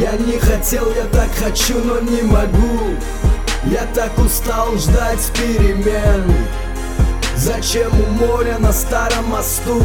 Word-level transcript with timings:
Я 0.00 0.12
не 0.12 0.38
хотел, 0.38 0.90
я 0.96 1.04
так 1.12 1.28
хочу, 1.38 1.74
но 1.84 2.00
не 2.00 2.22
могу. 2.22 2.96
Я 3.66 3.84
так 3.94 4.18
устал 4.18 4.74
ждать 4.78 5.30
перемен. 5.34 6.24
Зачем 7.36 7.92
у 8.00 8.10
моря 8.12 8.56
на 8.58 8.72
старом 8.72 9.26
мосту? 9.26 9.82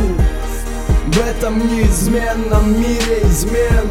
В 1.07 1.17
этом 1.19 1.59
неизменном 1.67 2.79
мире 2.79 3.23
измен. 3.23 3.89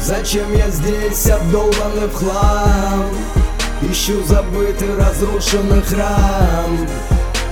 Зачем 0.00 0.50
я 0.56 0.70
здесь 0.70 1.26
обдолбанный 1.28 2.06
в 2.06 2.14
хлам? 2.14 3.10
Ищу 3.82 4.24
забытый 4.24 4.96
разрушенный 4.96 5.82
храм 5.82 6.88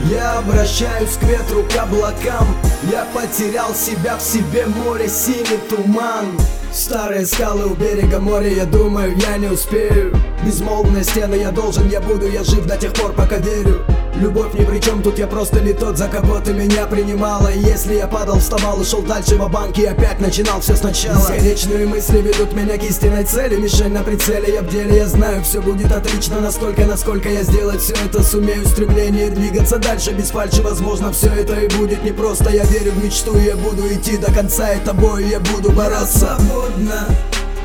я 0.08 0.38
обращаюсь 0.38 1.16
к 1.16 1.22
ветру, 1.24 1.64
к 1.64 1.76
облакам. 1.76 2.46
Я 2.90 3.06
потерял 3.14 3.74
себя 3.74 4.16
в 4.16 4.22
себе, 4.22 4.66
море, 4.66 5.08
синий 5.08 5.58
туман. 5.68 6.38
Старые 6.72 7.26
скалы 7.26 7.66
у 7.66 7.74
берега 7.74 8.20
моря, 8.20 8.48
я 8.48 8.64
думаю, 8.64 9.16
я 9.16 9.36
не 9.36 9.48
успею. 9.48 10.16
Безмолвные 10.44 11.04
стены, 11.04 11.34
я 11.34 11.50
должен, 11.50 11.88
я 11.88 12.00
буду, 12.00 12.28
я 12.28 12.44
жив 12.44 12.64
до 12.66 12.76
тех 12.76 12.92
пор, 12.92 13.12
пока 13.12 13.36
верю 13.36 13.84
Любовь 14.20 14.52
ни 14.52 14.66
при 14.66 14.78
чем, 14.80 15.02
тут 15.02 15.18
я 15.18 15.26
просто 15.26 15.60
не 15.60 15.72
тот, 15.72 15.96
за 15.96 16.06
кого 16.06 16.40
ты 16.40 16.52
меня 16.52 16.86
принимала. 16.86 17.48
И 17.48 17.58
если 17.58 17.94
я 17.94 18.06
падал, 18.06 18.38
вставал 18.38 18.78
и 18.82 18.84
шел 18.84 19.00
дальше 19.00 19.36
в 19.36 19.50
банке, 19.50 19.88
опять 19.88 20.20
начинал 20.20 20.60
все 20.60 20.76
сначала. 20.76 21.16
Бесконечные 21.16 21.86
мысли 21.86 22.18
ведут 22.18 22.52
меня 22.52 22.76
к 22.76 22.82
истинной 22.82 23.24
цели 23.24 23.56
Мишень 23.56 23.94
на 23.94 24.02
прицеле, 24.02 24.52
я 24.52 24.60
в 24.60 24.68
деле, 24.68 24.98
я 24.98 25.06
знаю, 25.06 25.42
все 25.42 25.62
будет 25.62 25.90
отлично. 25.90 26.38
Настолько, 26.38 26.84
насколько 26.84 27.30
я 27.30 27.42
сделать 27.44 27.80
все 27.80 27.94
это 27.94 28.22
сумею 28.22 28.66
Стремление 28.66 29.30
двигаться 29.30 29.78
дальше 29.78 30.12
без 30.12 30.30
фальши 30.30 30.60
Возможно, 30.60 31.12
все 31.12 31.28
это 31.28 31.54
и 31.54 31.74
будет 31.78 32.04
непросто. 32.04 32.50
Я 32.50 32.64
верю 32.64 32.92
в 32.92 33.02
мечту, 33.02 33.38
я 33.38 33.56
буду 33.56 33.88
идти 33.88 34.18
до 34.18 34.30
конца 34.30 34.68
Это 34.68 34.92
бой, 34.92 35.24
я 35.30 35.40
буду 35.40 35.72
бороться. 35.72 36.36
Свободно 36.38 37.06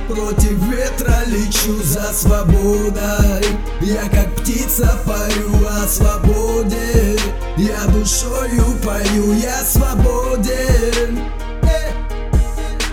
Против 0.07 0.61
ветра 0.69 1.23
лечу 1.25 1.81
за 1.83 2.13
свободой. 2.13 3.43
Я 3.81 4.07
как 4.09 4.35
птица 4.35 4.99
парю 5.05 5.51
о 5.67 5.87
свободе. 5.87 7.17
Я 7.57 7.85
душою 7.87 8.65
пою, 8.83 9.33
я 9.33 9.63
свободен. 9.63 11.19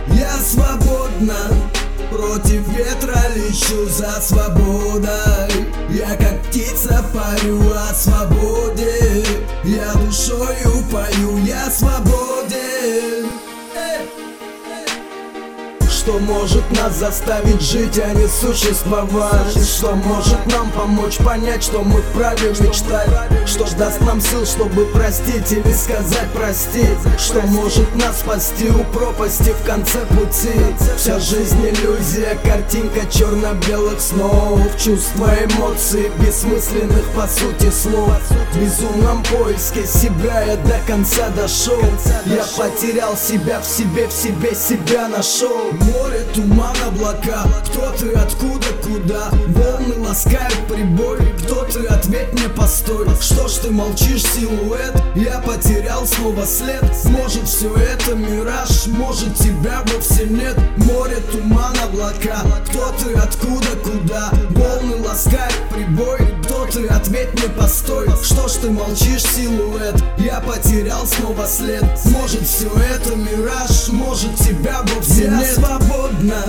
Я 0.08 0.32
свободна. 0.42 1.36
Против 2.10 2.66
ветра 2.68 3.20
лечу 3.36 3.86
за 3.88 4.20
свободой. 4.22 5.66
Я 5.90 6.16
как 6.16 6.42
птица 6.44 7.04
парю 7.12 7.60
о 7.72 7.92
свободе 7.94 8.51
что 16.02 16.18
может 16.18 16.68
нас 16.72 16.96
заставить 16.96 17.60
жить, 17.60 17.96
а 18.00 18.12
не 18.12 18.26
существовать? 18.26 19.52
Что 19.64 19.94
может 19.94 20.44
нам 20.46 20.68
помочь 20.72 21.18
понять, 21.18 21.62
что 21.62 21.82
мы 21.82 22.02
вправе 22.02 22.48
мечтать? 22.58 23.08
Что 23.46 23.64
даст 23.76 24.00
нам 24.00 24.20
сил, 24.20 24.44
чтобы 24.44 24.86
простить 24.86 25.52
или 25.52 25.72
сказать 25.72 26.28
прости? 26.34 26.86
Что 27.18 27.42
может 27.42 27.94
нас 27.94 28.18
спасти 28.18 28.68
у 28.68 28.82
пропасти 28.92 29.50
в 29.50 29.64
конце 29.64 30.04
пути? 30.06 30.50
Вся 30.96 31.20
жизнь 31.20 31.64
иллюзия, 31.64 32.36
картинка 32.42 33.06
черно-белых 33.08 34.00
снов. 34.00 34.58
Чувства, 34.82 35.30
эмоции, 35.44 36.10
бессмысленных 36.18 37.04
по 37.14 37.28
сути 37.28 37.70
слов. 37.70 38.18
В 38.52 38.58
безумном 38.58 39.22
поиске 39.24 39.86
себя 39.86 40.42
я 40.42 40.56
до 40.56 40.80
конца 40.84 41.28
дошел. 41.28 41.80
Я 42.26 42.44
потерял 42.56 43.16
себя 43.16 43.60
в 43.60 43.64
себе, 43.64 44.08
в 44.08 44.12
себе 44.12 44.52
себя 44.56 45.06
нашел 45.06 45.70
море, 45.92 46.24
туман, 46.34 46.74
облака. 46.86 47.44
Кто 47.66 47.92
ты, 47.92 48.12
откуда, 48.12 48.66
куда? 48.82 49.30
Волны 49.48 49.98
ласкают 50.06 50.66
прибой 50.68 51.18
Кто 51.44 51.64
ты, 51.64 51.86
ответь 51.86 52.32
мне, 52.32 52.48
постой. 52.48 53.06
Что 53.20 53.48
ж 53.48 53.52
ты 53.62 53.70
молчишь, 53.70 54.24
силуэт? 54.24 54.94
Я 55.14 55.38
потерял 55.40 56.06
снова 56.06 56.44
след. 56.44 56.82
Может 57.04 57.48
все 57.48 57.74
это 57.74 58.14
мираж, 58.14 58.86
может 58.86 59.34
тебя 59.36 59.82
вовсе 59.86 60.24
нет? 60.24 60.56
Море, 60.76 61.16
туман, 61.30 61.74
облака. 61.84 62.42
Кто 62.68 62.92
ты, 62.98 63.14
откуда, 63.14 63.68
куда? 63.84 64.30
Волны 64.50 64.96
ласкают 65.06 65.54
прибой 65.70 66.18
Кто 66.44 66.66
ты, 66.66 66.86
ответь 66.86 67.32
мне, 67.34 67.48
постой 67.50 67.81
ты 68.62 68.70
молчишь, 68.70 69.24
силуэт? 69.24 70.02
Я 70.18 70.40
потерял 70.40 71.04
снова 71.04 71.46
след. 71.46 71.84
Может 72.06 72.42
все 72.46 72.68
это 72.68 73.16
мираж, 73.16 73.88
может 73.88 74.36
тебя 74.36 74.82
вовсе 74.82 75.28
нет. 75.28 75.48
свободно 75.48 76.44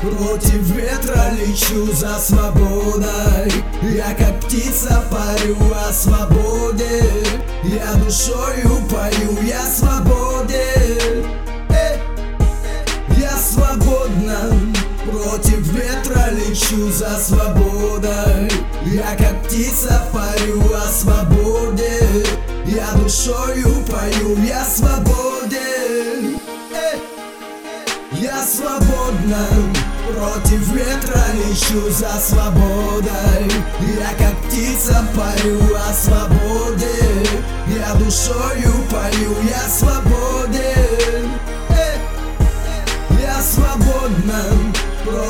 Против 0.00 0.68
ветра 0.70 1.30
лечу 1.38 1.92
за 1.92 2.18
свободой. 2.18 3.52
Я 3.82 4.12
как 4.14 4.40
птица 4.40 5.04
парю 5.10 5.56
о 5.88 5.92
свободе. 5.92 7.04
Я 7.62 7.94
душою 7.94 8.82
пою, 8.90 9.42
я 9.42 9.62
свободен. 9.66 11.26
Я 13.16 13.36
свободна 13.38 14.71
Против 15.04 15.66
ветра 15.72 16.30
лечу 16.30 16.90
за 16.92 17.18
свободой. 17.18 18.48
Я 18.84 19.16
как 19.16 19.42
птица 19.42 20.06
парю 20.12 20.62
о 20.74 20.88
свободе. 20.88 22.24
Я 22.66 22.92
душою 22.94 23.84
пою, 23.90 24.38
я 24.44 24.64
свободен. 24.64 26.38
Я 28.12 28.44
свободна. 28.44 29.48
Против 30.14 30.68
ветра 30.68 31.24
лечу 31.34 31.90
за 31.90 32.20
свободой. 32.20 33.50
Я 33.98 34.14
как 34.16 34.36
птица 34.46 35.04
парю 35.16 35.58
о 35.74 35.92
свободе. 35.92 36.86
Я 37.66 37.94
душою 37.94 38.72
пою, 38.88 39.34
я 39.48 39.68
свободен 39.68 40.61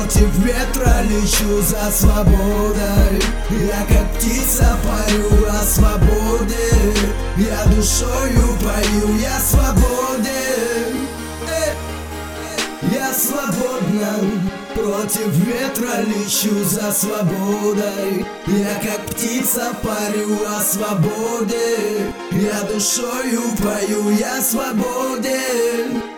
Против 0.03 0.37
ветра 0.39 1.01
лечу 1.03 1.61
за 1.61 1.89
свободой. 1.89 3.21
Я 3.51 3.85
как 3.87 4.13
птица 4.17 4.77
парю 4.83 5.47
о 5.49 5.63
свободе. 5.63 6.93
Я 7.37 7.63
душою 7.73 8.57
пою, 8.61 9.17
я 9.17 9.39
свободен. 9.39 11.07
Я 12.91 13.13
свободна. 13.13 14.19
Против 14.75 15.27
ветра 15.37 16.01
лечу 16.01 16.65
за 16.65 16.91
свободой. 16.91 18.25
Я 18.47 18.75
как 18.83 19.05
птица 19.05 19.73
парю 19.81 20.37
о 20.45 20.59
свободе. 20.61 22.11
Я 22.31 22.61
душою 22.63 23.41
пою, 23.57 24.09
я 24.09 24.41
свободен. 24.41 26.03
э! 26.03 26.12